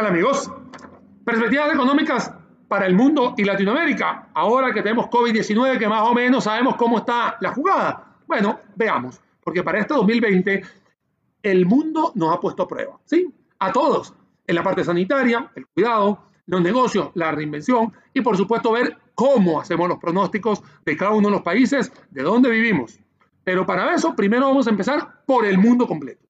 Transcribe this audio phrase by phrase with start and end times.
[0.00, 0.50] Hola, ¿qué tal amigos?
[1.26, 2.32] Perspectivas económicas
[2.68, 4.30] para el mundo y Latinoamérica.
[4.32, 8.16] Ahora que tenemos COVID-19, que más o menos sabemos cómo está la jugada.
[8.26, 10.62] Bueno, veamos, porque para este 2020
[11.42, 13.30] el mundo nos ha puesto a prueba, ¿sí?
[13.58, 14.14] A todos,
[14.46, 19.60] en la parte sanitaria, el cuidado, los negocios, la reinvención y por supuesto ver cómo
[19.60, 22.98] hacemos los pronósticos de cada uno de los países, de dónde vivimos.
[23.44, 26.26] Pero para eso, primero vamos a empezar por el mundo completo.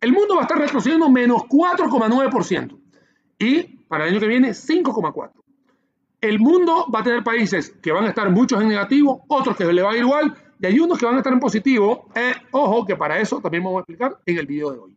[0.00, 2.81] El mundo va a estar retrocediendo menos 4,9%
[3.42, 5.30] y para el año que viene 5,4%.
[6.20, 9.64] El mundo va a tener países que van a estar muchos en negativo, otros que
[9.64, 12.08] le va a ir igual y hay unos que van a estar en positivo.
[12.14, 14.96] Eh, ojo, que para eso también vamos a explicar en el video de hoy.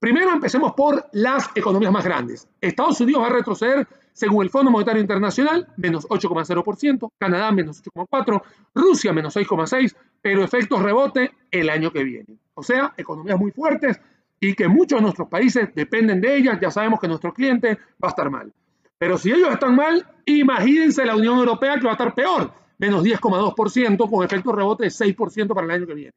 [0.00, 2.48] Primero empecemos por las economías más grandes.
[2.60, 8.42] Estados Unidos va a retroceder según el Fondo Monetario Internacional, menos 8,0%, Canadá menos 8,4%,
[8.74, 12.38] Rusia menos 6,6%, pero efectos rebote el año que viene.
[12.54, 14.00] O sea, economías muy fuertes
[14.40, 16.58] y que muchos de nuestros países dependen de ellas.
[16.60, 18.52] Ya sabemos que nuestro cliente va a estar mal.
[18.98, 23.02] Pero si ellos están mal, imagínense la Unión Europea que va a estar peor, menos
[23.02, 26.12] 10,2% con efectos rebote de 6% para el año que viene.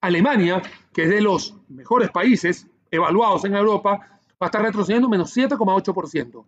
[0.00, 0.60] Alemania,
[0.92, 4.08] que es de los mejores países evaluados en Europa, va
[4.40, 6.44] a estar retrocediendo menos 7,8%.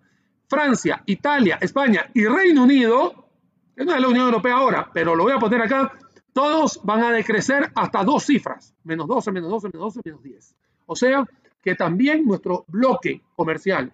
[0.48, 3.28] Francia, Italia, España y Reino Unido,
[3.76, 5.92] que no es la Unión Europea ahora, pero lo voy a poner acá,
[6.34, 10.54] todos van a decrecer hasta dos cifras, menos 12, menos 12, menos 12, menos 10.
[10.86, 11.24] O sea
[11.62, 13.90] que también nuestro bloque comercial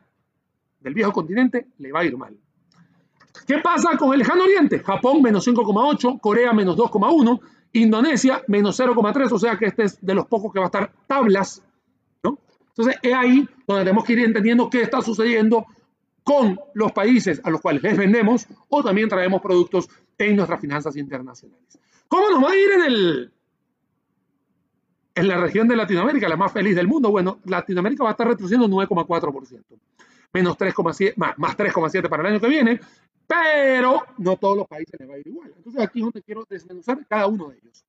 [0.80, 2.36] del viejo continente le va a ir mal.
[3.46, 4.80] ¿Qué pasa con el lejano oriente?
[4.80, 7.40] Japón menos 5,8, Corea menos 2,1,
[7.74, 10.92] Indonesia menos 0,3, o sea que este es de los pocos que va a estar
[11.06, 11.62] tablas.
[12.24, 12.38] ¿no?
[12.68, 15.66] Entonces es ahí donde tenemos que ir entendiendo qué está sucediendo
[16.24, 20.96] con los países a los cuales les vendemos o también traemos productos en nuestras finanzas
[20.96, 21.78] internacionales.
[22.10, 23.32] ¿Cómo nos va a ir en, el,
[25.14, 27.08] en la región de Latinoamérica, la más feliz del mundo?
[27.08, 29.62] Bueno, Latinoamérica va a estar retrocediendo 9,4%,
[30.32, 32.80] menos 3,7, más, más 3,7 para el año que viene,
[33.28, 35.52] pero no todos los países les va a ir igual.
[35.56, 37.84] Entonces aquí es donde quiero desmenuzar cada uno de ellos.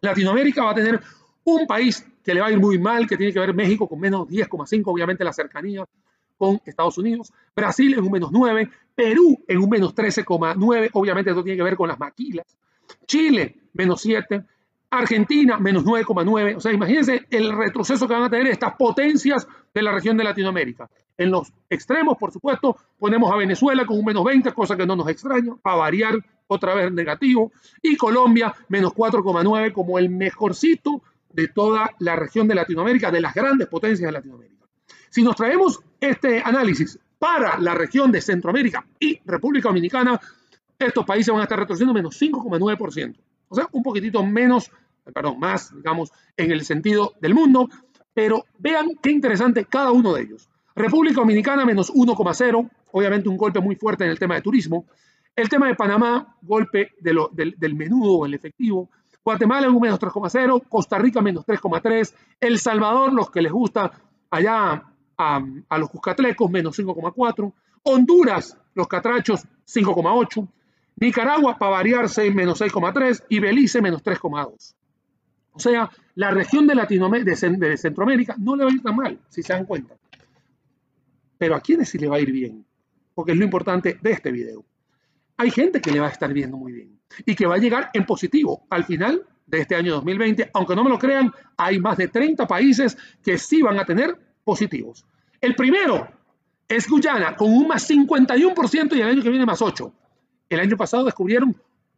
[0.00, 1.00] Latinoamérica va a tener
[1.44, 4.00] un país que le va a ir muy mal, que tiene que ver México con
[4.00, 5.84] menos 10,5, obviamente la cercanía
[6.36, 11.44] con Estados Unidos, Brasil en un menos 9, Perú en un menos 13,9, obviamente esto
[11.44, 12.44] tiene que ver con las maquilas,
[13.06, 14.44] Chile menos 7,
[14.90, 19.82] Argentina menos 9,9, o sea, imagínense el retroceso que van a tener estas potencias de
[19.82, 20.88] la región de Latinoamérica.
[21.18, 24.96] En los extremos, por supuesto, ponemos a Venezuela con un menos 20, cosa que no
[24.96, 26.14] nos extraña, para variar
[26.46, 27.52] otra vez negativo,
[27.82, 33.34] y Colombia menos 4,9 como el mejorcito de toda la región de Latinoamérica, de las
[33.34, 34.66] grandes potencias de Latinoamérica.
[35.10, 40.20] Si nos traemos este análisis para la región de Centroamérica y República Dominicana,
[40.78, 43.16] estos países van a estar retrocediendo menos 5,9%.
[43.48, 44.70] O sea, un poquitito menos,
[45.12, 47.68] perdón, más, digamos, en el sentido del mundo,
[48.12, 50.48] pero vean qué interesante cada uno de ellos.
[50.74, 54.86] República Dominicana menos 1,0, obviamente un golpe muy fuerte en el tema de turismo.
[55.34, 58.88] El tema de Panamá, golpe del, del menudo el efectivo.
[59.24, 63.90] Guatemala un menos 3,0, Costa Rica menos 3,3, El Salvador, los que les gusta
[64.30, 64.84] allá
[65.18, 70.48] a, a los cuscatlecos, menos 5,4, Honduras, los catrachos, 5,8,
[70.96, 74.74] Nicaragua, para variar, menos 6,3 y Belice, menos 3,2.
[75.52, 79.18] O sea, la región de, Latinoamérica, de Centroamérica no le va a ir tan mal,
[79.28, 79.94] si se dan cuenta.
[81.38, 82.64] Pero a quiénes sí le va a ir bien,
[83.14, 84.64] porque es lo importante de este video.
[85.36, 87.90] Hay gente que le va a estar viendo muy bien y que va a llegar
[87.92, 90.50] en positivo al final de este año 2020.
[90.54, 94.18] Aunque no me lo crean, hay más de 30 países que sí van a tener
[94.44, 95.04] positivos.
[95.40, 96.08] El primero
[96.68, 99.92] es Guyana, con un más 51% y el año que viene más 8%.
[100.48, 101.56] El año pasado descubrieron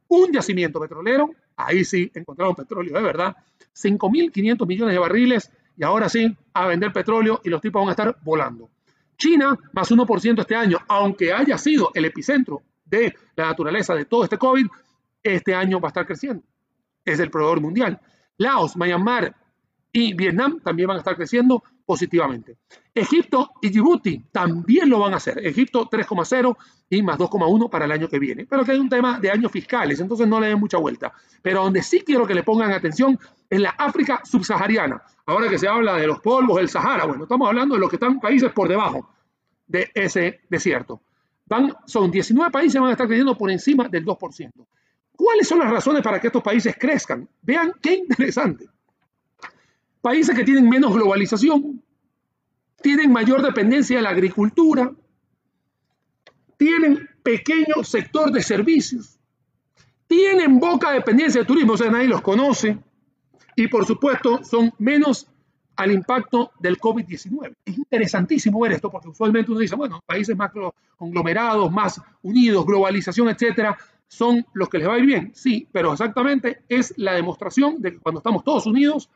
[0.09, 3.37] un yacimiento petrolero, ahí sí encontraron petróleo de verdad,
[3.75, 7.93] 5.500 millones de barriles y ahora sí a vender petróleo y los tipos van a
[7.93, 8.71] estar volando.
[9.17, 14.25] China, más 1% este año, aunque haya sido el epicentro de la naturaleza de todo
[14.25, 14.67] este COVID,
[15.23, 16.43] este año va a estar creciendo.
[17.05, 18.01] Es el proveedor mundial.
[18.39, 19.35] Laos, Myanmar
[19.93, 22.59] y Vietnam también van a estar creciendo positivamente.
[22.95, 25.39] Egipto y Djibouti también lo van a hacer.
[25.47, 26.55] Egipto 3,0
[26.91, 28.45] y más 2,1 para el año que viene.
[28.45, 31.15] Pero que hay un tema de años fiscales, entonces no le den mucha vuelta.
[31.41, 33.19] Pero donde sí quiero que le pongan atención
[33.49, 35.01] es la África subsahariana.
[35.25, 37.97] Ahora que se habla de los polvos del Sahara, bueno, estamos hablando de los que
[37.97, 39.09] están países por debajo
[39.67, 41.01] de ese desierto.
[41.47, 44.51] Van, son 19 países que van a estar creciendo por encima del 2%.
[45.17, 47.27] ¿Cuáles son las razones para que estos países crezcan?
[47.41, 48.69] Vean qué interesante.
[50.01, 51.83] Países que tienen menos globalización,
[52.81, 54.93] tienen mayor dependencia de la agricultura,
[56.57, 59.19] tienen pequeño sector de servicios,
[60.07, 62.79] tienen poca dependencia de turismo, o sea, nadie los conoce,
[63.57, 65.27] y por supuesto son menos
[65.77, 67.55] al impacto del COVID-19.
[67.65, 70.51] Es interesantísimo ver esto porque usualmente uno dice, bueno, países más
[70.97, 73.77] conglomerados, más unidos, globalización, etcétera,
[74.09, 75.33] son los que les va a ir bien.
[75.35, 79.09] Sí, pero exactamente es la demostración de que cuando estamos todos unidos,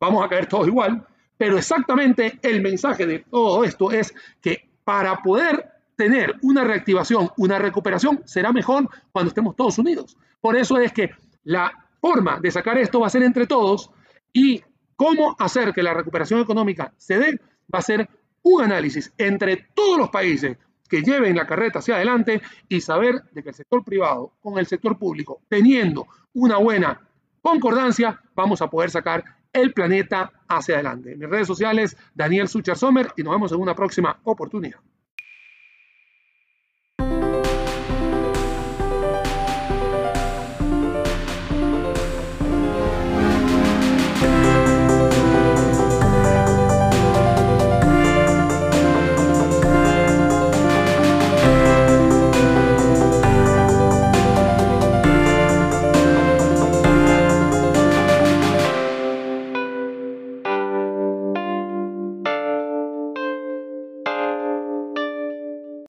[0.00, 1.06] vamos a caer todos igual.
[1.36, 7.58] Pero exactamente el mensaje de todo esto es que para poder tener una reactivación, una
[7.58, 10.16] recuperación, será mejor cuando estemos todos unidos.
[10.40, 11.10] Por eso es que
[11.44, 13.90] la forma de sacar esto va a ser entre todos
[14.32, 14.62] y
[14.96, 17.40] cómo hacer que la recuperación económica se dé
[17.72, 18.08] va a ser
[18.42, 20.56] un análisis entre todos los países
[20.88, 24.66] que lleven la carreta hacia adelante y saber de que el sector privado con el
[24.66, 27.00] sector público, teniendo una buena
[27.40, 31.16] concordancia, vamos a poder sacar el planeta hacia adelante.
[31.16, 34.80] Mis redes sociales, Daniel Sucher Sommer, y nos vemos en una próxima oportunidad.